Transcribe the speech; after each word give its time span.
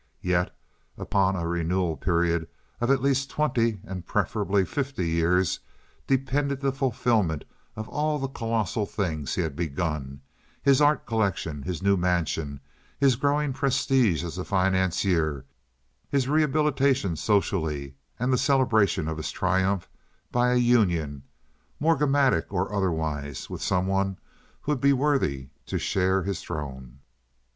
Yet 0.23 0.49
upon 0.97 1.35
a 1.35 1.45
renewal 1.47 1.95
period 1.95 2.47
of 2.79 2.89
at 2.89 3.03
least 3.03 3.29
twenty 3.29 3.77
and 3.83 4.03
preferably 4.03 4.65
fifty 4.65 5.07
years 5.07 5.59
depended 6.07 6.59
the 6.59 6.71
fulfilment 6.71 7.45
of 7.75 7.87
all 7.87 8.17
the 8.17 8.27
colossal 8.27 8.87
things 8.87 9.35
he 9.35 9.41
had 9.43 9.55
begun—his 9.55 10.81
art 10.81 11.05
collection, 11.05 11.61
his 11.61 11.83
new 11.83 11.97
mansion, 11.97 12.61
his 12.99 13.15
growing 13.15 13.53
prestige 13.53 14.23
as 14.23 14.39
a 14.39 14.43
financier, 14.43 15.45
his 16.09 16.27
rehabilitation 16.27 17.15
socially, 17.15 17.93
and 18.17 18.33
the 18.33 18.39
celebration 18.39 19.07
of 19.07 19.17
his 19.17 19.29
triumph 19.29 19.87
by 20.31 20.49
a 20.51 20.55
union, 20.55 21.21
morganatic 21.79 22.47
or 22.51 22.73
otherwise, 22.73 23.51
with 23.51 23.61
some 23.61 23.85
one 23.85 24.17
who 24.61 24.71
would 24.71 24.81
be 24.81 24.93
worthy 24.93 25.49
to 25.67 25.77
share 25.77 26.23
his 26.23 26.41
throne. 26.41 27.01